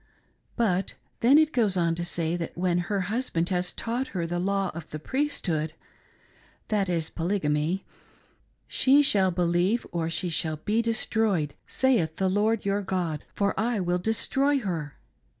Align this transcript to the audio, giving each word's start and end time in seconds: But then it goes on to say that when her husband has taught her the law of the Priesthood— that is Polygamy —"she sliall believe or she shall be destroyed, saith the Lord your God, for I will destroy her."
But 0.55 0.95
then 1.19 1.37
it 1.37 1.53
goes 1.53 1.77
on 1.77 1.93
to 1.93 2.03
say 2.03 2.35
that 2.35 2.57
when 2.57 2.79
her 2.89 3.01
husband 3.01 3.49
has 3.49 3.71
taught 3.71 4.07
her 4.17 4.25
the 4.25 4.39
law 4.39 4.71
of 4.73 4.89
the 4.89 4.97
Priesthood— 4.97 5.73
that 6.69 6.89
is 6.89 7.11
Polygamy 7.11 7.85
—"she 8.67 9.03
sliall 9.03 9.31
believe 9.35 9.85
or 9.91 10.09
she 10.09 10.29
shall 10.29 10.57
be 10.57 10.81
destroyed, 10.81 11.53
saith 11.67 12.15
the 12.15 12.31
Lord 12.31 12.65
your 12.65 12.81
God, 12.81 13.23
for 13.35 13.53
I 13.59 13.79
will 13.79 13.99
destroy 13.99 14.57
her." 14.57 14.97